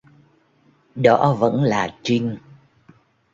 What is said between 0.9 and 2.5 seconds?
Đó vẫn là trinh